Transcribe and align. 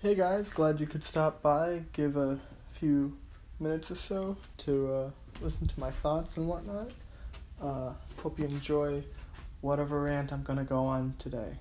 Hey 0.00 0.14
guys, 0.14 0.48
glad 0.48 0.78
you 0.78 0.86
could 0.86 1.04
stop 1.04 1.42
by, 1.42 1.82
give 1.92 2.16
a 2.16 2.38
few 2.68 3.16
minutes 3.58 3.90
or 3.90 3.96
so 3.96 4.36
to 4.58 4.92
uh, 4.92 5.10
listen 5.40 5.66
to 5.66 5.80
my 5.80 5.90
thoughts 5.90 6.36
and 6.36 6.46
whatnot. 6.46 6.92
Uh, 7.60 7.94
hope 8.22 8.38
you 8.38 8.44
enjoy 8.44 9.02
whatever 9.60 10.02
rant 10.02 10.32
I'm 10.32 10.44
gonna 10.44 10.62
go 10.62 10.84
on 10.84 11.14
today. 11.18 11.58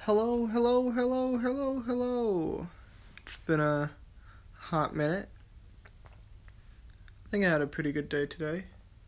Hello, 0.00 0.44
hello, 0.44 0.90
hello, 0.90 1.38
hello, 1.38 1.80
hello. 1.80 2.66
It's 3.24 3.38
been 3.46 3.60
a 3.60 3.90
hot 4.52 4.94
minute. 4.94 5.30
I 6.04 7.28
think 7.30 7.46
I 7.46 7.48
had 7.48 7.62
a 7.62 7.66
pretty 7.66 7.90
good 7.90 8.10
day 8.10 8.26
today, 8.26 8.64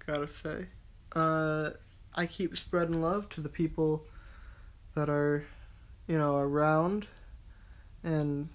gotta 0.07 0.27
say. 0.27 0.69
Uh, 1.14 1.73
I 2.14 2.25
keep 2.25 2.57
spreading 2.57 3.03
love 3.03 3.29
to 3.29 3.43
the 3.43 3.50
people 3.50 4.07
that 4.95 5.11
are, 5.11 5.45
you 6.07 6.16
know, 6.16 6.37
around, 6.39 7.09
and 8.05 8.48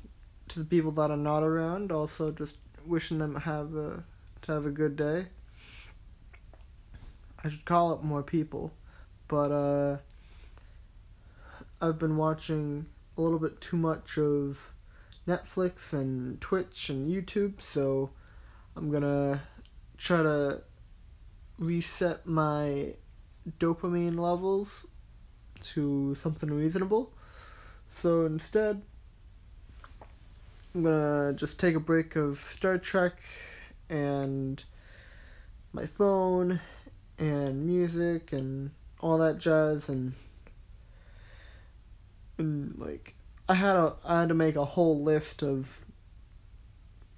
to 0.49 0.59
the 0.59 0.65
people 0.65 0.91
that 0.91 1.11
are 1.11 1.17
not 1.17 1.43
around. 1.43 1.91
Also, 1.91 2.31
just 2.31 2.55
wishing 2.85 3.19
them 3.19 3.35
have 3.35 3.75
a 3.75 4.03
to 4.43 4.51
have 4.51 4.65
a 4.65 4.71
good 4.71 4.95
day. 4.95 5.27
I 7.43 7.49
should 7.49 7.65
call 7.65 7.93
up 7.93 8.03
more 8.03 8.23
people, 8.23 8.71
but 9.27 9.51
uh, 9.51 9.97
I've 11.81 11.99
been 11.99 12.17
watching 12.17 12.87
a 13.17 13.21
little 13.21 13.39
bit 13.39 13.61
too 13.61 13.77
much 13.77 14.17
of 14.17 14.59
Netflix 15.27 15.93
and 15.93 16.39
Twitch 16.41 16.89
and 16.89 17.11
YouTube, 17.11 17.61
so 17.61 18.09
I'm 18.75 18.91
gonna 18.91 19.41
try 19.97 20.23
to 20.23 20.61
reset 21.57 22.25
my 22.25 22.93
dopamine 23.59 24.17
levels 24.17 24.85
to 25.61 26.15
something 26.21 26.49
reasonable. 26.49 27.11
So 28.01 28.25
instead, 28.25 28.81
I'm 30.77 30.83
gonna 30.83 31.33
just 31.33 31.59
take 31.59 31.73
a 31.73 31.79
break 31.79 32.15
of 32.15 32.47
Star 32.51 32.77
Trek 32.77 33.19
and 33.89 34.63
my 35.73 35.87
phone 35.87 36.61
and 37.17 37.65
music 37.65 38.31
and 38.31 38.69
all 38.99 39.17
that 39.17 39.39
jazz 39.39 39.89
and 39.89 40.13
and 42.37 42.75
like 42.77 43.15
I 43.49 43.55
had 43.55 43.75
a 43.75 43.95
I 44.05 44.19
had 44.19 44.29
to 44.29 44.35
make 44.35 44.55
a 44.55 44.65
whole 44.65 45.01
list 45.01 45.41
of 45.41 45.79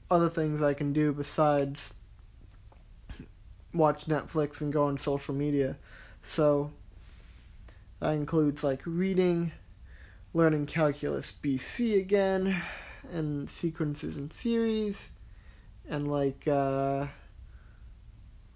other 0.09 0.29
things 0.29 0.61
I 0.61 0.73
can 0.73 0.93
do 0.93 1.11
besides 1.11 1.93
watch 3.73 4.05
Netflix 4.05 4.61
and 4.61 4.71
go 4.71 4.85
on 4.85 4.97
social 4.97 5.35
media. 5.35 5.75
So 6.23 6.71
that 7.99 8.13
includes 8.13 8.63
like 8.63 8.83
reading, 8.85 9.51
learning 10.33 10.65
calculus 10.67 11.33
BC 11.43 11.99
again, 11.99 12.63
and 13.11 13.49
sequences 13.49 14.17
and 14.17 14.31
series, 14.31 15.09
and 15.87 16.09
like 16.09 16.47
uh, 16.47 17.07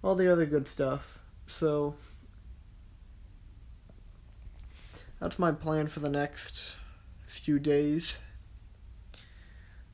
all 0.02 0.14
the 0.14 0.30
other 0.30 0.46
good 0.46 0.68
stuff. 0.68 1.18
So 1.46 1.94
that's 5.20 5.38
my 5.38 5.52
plan 5.52 5.86
for 5.86 6.00
the 6.00 6.10
next 6.10 6.76
few 7.24 7.58
days. 7.58 8.18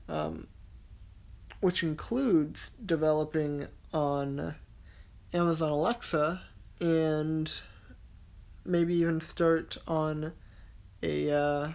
Um, 0.09 0.49
which 1.61 1.83
includes 1.83 2.71
developing 2.85 3.67
on 3.93 4.55
Amazon 5.33 5.71
Alexa 5.71 6.41
and 6.81 7.53
maybe 8.65 8.95
even 8.95 9.21
start 9.21 9.77
on 9.87 10.33
a 11.03 11.31
uh, 11.31 11.69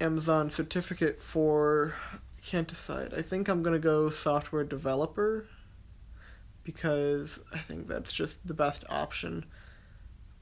Amazon 0.00 0.50
certificate 0.50 1.22
for 1.22 1.94
can't 2.44 2.68
decide. 2.68 3.12
I 3.12 3.22
think 3.22 3.48
I'm 3.48 3.62
gonna 3.62 3.78
go 3.78 4.10
software 4.10 4.64
developer 4.64 5.46
because 6.62 7.40
I 7.52 7.58
think 7.58 7.88
that's 7.88 8.12
just 8.12 8.46
the 8.46 8.54
best 8.54 8.84
option. 8.88 9.46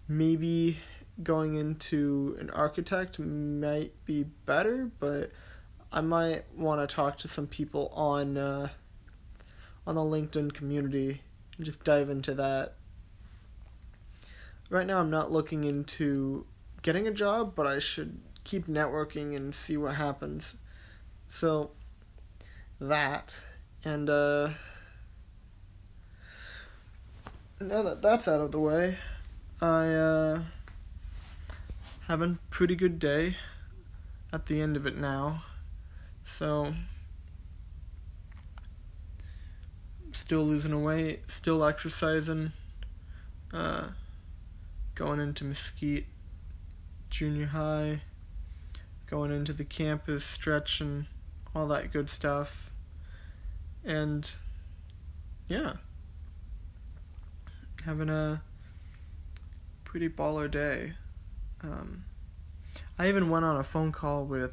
Maybe 0.09 0.79
going 1.23 1.55
into 1.55 2.37
an 2.41 2.51
architect 2.51 3.19
might 3.19 3.93
be 4.05 4.25
better, 4.47 4.91
but 4.99 5.31
I 5.93 6.01
might 6.01 6.45
want 6.57 6.87
to 6.87 6.93
talk 6.93 7.19
to 7.19 7.29
some 7.29 7.47
people 7.47 7.89
on 7.95 8.37
uh, 8.37 8.69
on 9.87 9.95
the 9.95 10.01
LinkedIn 10.01 10.53
community 10.53 11.23
and 11.57 11.65
just 11.65 11.85
dive 11.85 12.11
into 12.11 12.35
that. 12.35 12.75
Right 14.71 14.87
now, 14.87 14.99
I'm 14.99 15.11
not 15.11 15.31
looking 15.31 15.65
into 15.65 16.47
getting 16.83 17.07
a 17.07 17.13
job, 17.13 17.55
but 17.55 17.67
I 17.67 17.79
should 17.79 18.19
keep 18.45 18.67
networking 18.67 19.35
and 19.35 19.55
see 19.55 19.77
what 19.77 19.97
happens. 19.97 20.55
So, 21.31 21.71
that, 22.81 23.41
and 23.85 24.09
uh, 24.09 24.51
now 27.61 27.83
that 27.83 28.03
that's 28.03 28.29
out 28.29 28.41
of 28.41 28.53
the 28.53 28.61
way, 28.61 28.99
I 29.61 29.87
uh, 29.89 30.43
have 32.07 32.23
a 32.23 32.39
pretty 32.51 32.77
good 32.77 32.99
day 32.99 33.37
at 34.33 34.47
the 34.47 34.61
end 34.61 34.77
of 34.77 34.87
it 34.87 34.97
now. 34.97 35.43
So, 36.25 36.75
still 40.13 40.45
losing 40.45 40.83
weight, 40.83 41.23
still 41.29 41.65
exercising, 41.65 42.53
uh, 43.53 43.89
going 44.95 45.21
into 45.21 45.45
Mesquite 45.45 46.07
Junior 47.11 47.47
High, 47.47 48.03
going 49.15 49.31
into 49.31 49.53
the 49.53 49.65
campus, 49.65 50.25
stretching, 50.25 51.07
all 51.55 51.69
that 51.69 51.93
good 51.93 52.11
stuff. 52.11 52.69
And 53.85 54.29
yeah, 55.47 55.75
having 57.85 58.09
a 58.09 58.43
pretty 59.85 60.09
baller 60.09 60.51
day. 60.51 60.95
Um, 61.63 62.07
I 62.99 63.07
even 63.07 63.31
went 63.31 63.45
on 63.45 63.55
a 63.57 63.63
phone 63.63 63.93
call 63.93 64.25
with 64.25 64.51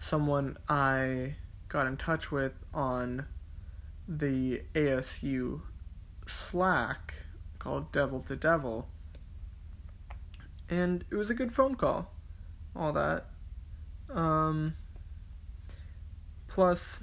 someone 0.00 0.56
I 0.68 1.36
got 1.68 1.86
in 1.86 1.96
touch 1.96 2.32
with 2.32 2.54
on 2.74 3.26
the 4.08 4.62
ASU 4.74 5.60
Slack 6.26 7.14
called 7.60 7.92
Devil 7.92 8.22
to 8.22 8.34
Devil. 8.34 8.88
And 10.68 11.04
it 11.10 11.14
was 11.14 11.30
a 11.30 11.34
good 11.34 11.52
phone 11.52 11.76
call. 11.76 12.12
All 12.74 12.92
that. 12.94 13.26
Um, 14.12 14.74
plus, 16.48 17.00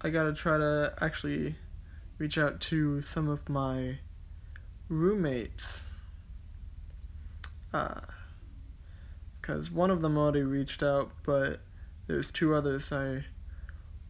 I 0.00 0.10
gotta 0.10 0.32
try 0.32 0.58
to 0.58 0.94
actually 1.00 1.56
reach 2.18 2.38
out 2.38 2.60
to 2.60 3.02
some 3.02 3.28
of 3.28 3.48
my 3.48 3.98
roommates. 4.88 5.84
Because 7.70 9.68
uh, 9.68 9.72
one 9.72 9.90
of 9.90 10.02
them 10.02 10.18
already 10.18 10.42
reached 10.42 10.82
out, 10.82 11.10
but 11.24 11.60
there's 12.06 12.30
two 12.30 12.54
others 12.54 12.92
I 12.92 13.24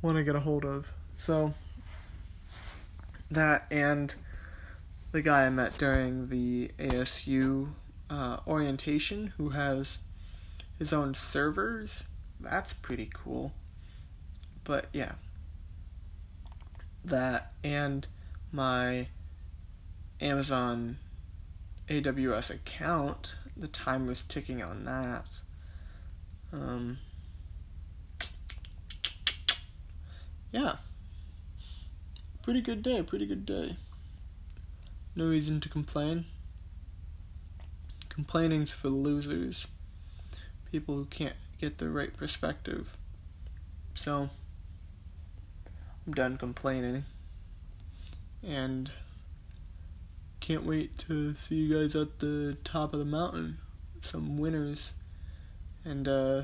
want 0.01 0.17
to 0.17 0.25
get 0.25 0.35
a 0.35 0.41
hold 0.41 0.65
of. 0.65 0.91
So, 1.17 1.55
that 3.31 3.67
and 3.71 4.15
the 5.13 5.23
guy 5.23 5.47
I 5.47 5.51
met 5.51 5.79
during 5.79 6.29
the 6.29 6.71
ASU 6.79 7.69
uh, 8.11 8.39
orientation 8.47 9.33
who 9.37 9.51
has 9.51 9.99
his 10.79 10.93
own 10.93 11.15
servers. 11.15 12.05
That's 12.43 12.73
pretty 12.73 13.11
cool. 13.13 13.53
But 14.65 14.87
yeah. 14.93 15.13
That 17.05 17.53
and 17.65 18.07
my 18.53 19.09
Amazon 20.21 20.99
AWS 21.89 22.51
account, 22.51 23.35
the 23.57 23.69
time 23.69 24.07
was 24.07 24.23
ticking 24.23 24.63
on 24.63 24.85
that. 24.85 25.41
Um, 26.53 26.99
yeah. 30.53 30.77
Pretty 32.43 32.61
good 32.61 32.83
day, 32.83 33.03
pretty 33.03 33.27
good 33.27 33.47
day. 33.47 33.77
No 35.15 35.27
reason 35.27 35.61
to 35.61 35.69
complain. 35.69 36.27
Complaining's 38.09 38.71
for 38.71 38.89
losers. 38.89 39.67
People 40.71 40.95
who 40.97 41.05
can't 41.07 41.37
get 41.63 41.79
the 41.79 41.89
right 41.89 42.15
perspective. 42.17 42.97
So, 43.95 44.31
I'm 46.05 46.13
done 46.13 46.37
complaining. 46.37 47.05
And 48.43 48.91
can't 50.41 50.65
wait 50.65 50.99
to 51.07 51.37
see 51.37 51.55
you 51.55 51.79
guys 51.79 51.95
at 51.95 52.19
the 52.19 52.57
top 52.65 52.93
of 52.93 52.99
the 52.99 53.05
mountain. 53.05 53.59
Some 54.01 54.39
winners. 54.39 54.91
And, 55.85 56.09
uh, 56.09 56.43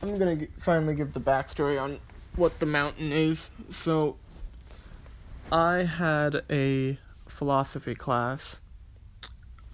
I'm 0.00 0.16
gonna 0.16 0.36
g- 0.36 0.48
finally 0.58 0.94
give 0.94 1.12
the 1.12 1.20
backstory 1.20 1.78
on 1.78 1.98
what 2.34 2.60
the 2.60 2.66
mountain 2.66 3.12
is. 3.12 3.50
So, 3.68 4.16
I 5.52 5.82
had 5.82 6.40
a 6.48 6.98
philosophy 7.26 7.94
class 7.94 8.62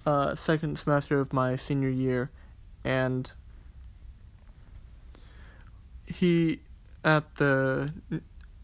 uh, 0.05 0.35
second 0.35 0.77
semester 0.77 1.19
of 1.19 1.33
my 1.33 1.55
senior 1.55 1.89
year, 1.89 2.29
and 2.83 3.31
he 6.05 6.59
at 7.03 7.35
the 7.35 7.93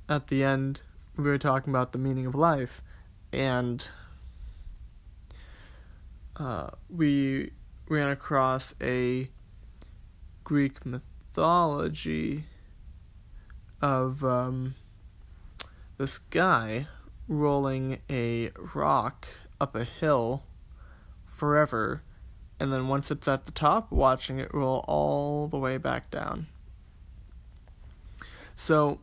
at 0.07 0.27
the 0.27 0.43
end 0.43 0.81
we 1.17 1.23
were 1.23 1.37
talking 1.37 1.71
about 1.71 1.91
the 1.91 1.97
meaning 1.97 2.25
of 2.25 2.35
life, 2.35 2.81
and 3.33 3.89
uh, 6.37 6.69
we 6.89 7.51
ran 7.89 8.09
across 8.09 8.73
a 8.81 9.29
Greek 10.43 10.85
mythology 10.85 12.45
of 13.81 14.23
um, 14.23 14.75
this 15.97 16.19
guy 16.19 16.87
rolling 17.27 17.99
a 18.09 18.51
rock 18.73 19.27
up 19.59 19.75
a 19.75 19.83
hill 19.83 20.43
forever, 21.41 22.03
and 22.59 22.71
then 22.71 22.87
once 22.87 23.09
it's 23.09 23.27
at 23.27 23.45
the 23.47 23.51
top, 23.51 23.91
watching 23.91 24.37
it 24.37 24.53
roll 24.53 24.85
all 24.87 25.47
the 25.47 25.57
way 25.57 25.75
back 25.77 26.11
down. 26.11 26.45
So, 28.55 28.99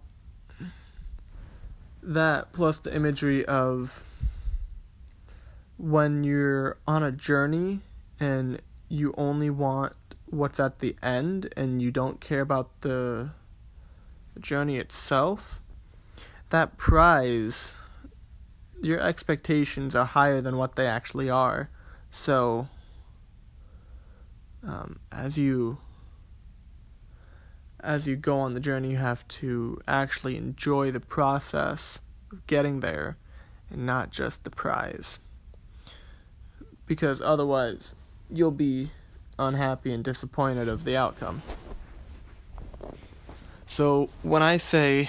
that 2.00 2.52
plus 2.52 2.78
the 2.78 2.94
imagery 2.94 3.44
of 3.44 4.04
when 5.78 6.22
you're 6.22 6.78
on 6.86 7.02
a 7.02 7.10
journey 7.10 7.80
and 8.20 8.62
you 8.88 9.12
only 9.18 9.50
want 9.50 9.94
what's 10.26 10.60
at 10.60 10.78
the 10.78 10.94
end 11.02 11.52
and 11.56 11.82
you 11.82 11.90
don't 11.90 12.20
care 12.20 12.42
about 12.42 12.82
the 12.82 13.30
journey 14.38 14.76
itself, 14.76 15.60
that 16.50 16.78
prize, 16.78 17.74
your 18.80 19.00
expectations 19.00 19.96
are 19.96 20.06
higher 20.06 20.40
than 20.40 20.56
what 20.56 20.76
they 20.76 20.86
actually 20.86 21.28
are. 21.28 21.68
So, 22.10 22.68
um, 24.66 24.98
as 25.12 25.38
you 25.38 25.78
as 27.80 28.06
you 28.06 28.16
go 28.16 28.40
on 28.40 28.52
the 28.52 28.60
journey, 28.60 28.90
you 28.90 28.96
have 28.96 29.26
to 29.28 29.80
actually 29.86 30.36
enjoy 30.36 30.90
the 30.90 31.00
process 31.00 32.00
of 32.32 32.44
getting 32.46 32.80
there 32.80 33.16
and 33.70 33.86
not 33.86 34.10
just 34.10 34.42
the 34.44 34.50
prize. 34.50 35.18
Because 36.86 37.20
otherwise, 37.20 37.94
you'll 38.30 38.50
be 38.50 38.90
unhappy 39.38 39.92
and 39.92 40.02
disappointed 40.02 40.68
of 40.68 40.84
the 40.84 40.96
outcome. 40.96 41.42
So, 43.68 44.08
when 44.22 44.42
I 44.42 44.56
say 44.56 45.08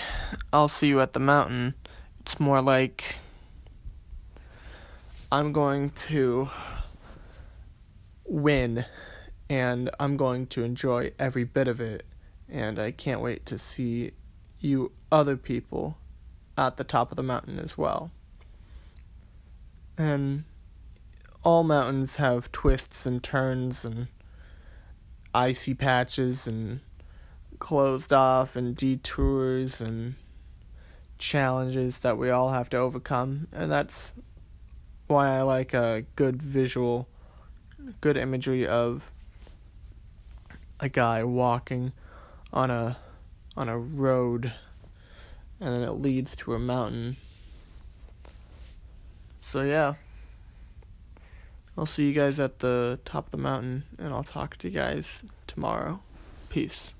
I'll 0.53 0.69
see 0.69 0.87
you 0.87 0.99
at 0.99 1.13
the 1.13 1.19
mountain, 1.19 1.73
it's 2.19 2.39
more 2.39 2.61
like 2.61 3.15
I'm 5.31 5.53
going 5.53 5.91
to 5.91 6.49
win 8.29 8.85
and 9.49 9.89
I'm 9.99 10.15
going 10.17 10.47
to 10.47 10.63
enjoy 10.63 11.11
every 11.17 11.43
bit 11.43 11.67
of 11.67 11.81
it 11.81 12.05
and 12.47 12.79
I 12.79 12.91
can't 12.91 13.21
wait 13.21 13.45
to 13.47 13.57
see 13.57 14.11
you 14.59 14.91
other 15.11 15.37
people 15.37 15.97
at 16.57 16.77
the 16.77 16.83
top 16.83 17.11
of 17.11 17.15
the 17.15 17.23
mountain 17.23 17.59
as 17.59 17.77
well. 17.77 18.11
And 19.97 20.43
all 21.43 21.63
mountains 21.63 22.17
have 22.17 22.51
twists 22.51 23.05
and 23.05 23.23
turns 23.23 23.85
and 23.85 24.07
icy 25.33 25.73
patches 25.73 26.47
and 26.47 26.79
closed 27.59 28.13
off 28.13 28.55
and 28.55 28.75
detours 28.75 29.81
and 29.81 30.15
challenges 31.17 31.99
that 31.99 32.17
we 32.17 32.29
all 32.29 32.49
have 32.49 32.69
to 32.69 32.77
overcome 32.77 33.47
and 33.51 33.69
that's 33.69 34.13
why 35.07 35.37
I 35.37 35.41
like 35.41 35.73
a 35.73 36.05
good 36.15 36.41
visual 36.41 37.09
good 38.01 38.17
imagery 38.17 38.67
of 38.67 39.11
a 40.79 40.89
guy 40.89 41.23
walking 41.23 41.91
on 42.53 42.71
a 42.71 42.97
on 43.57 43.67
a 43.67 43.77
road 43.77 44.51
and 45.59 45.73
then 45.73 45.81
it 45.81 45.91
leads 45.91 46.35
to 46.37 46.53
a 46.53 46.59
mountain. 46.59 47.17
So 49.41 49.63
yeah. 49.63 49.95
I'll 51.77 51.85
see 51.85 52.07
you 52.07 52.13
guys 52.13 52.39
at 52.39 52.59
the 52.59 52.99
top 53.05 53.25
of 53.25 53.31
the 53.31 53.37
mountain 53.37 53.83
and 53.97 54.13
I'll 54.13 54.23
talk 54.23 54.57
to 54.57 54.67
you 54.67 54.73
guys 54.73 55.23
tomorrow. 55.47 56.01
Peace. 56.49 56.93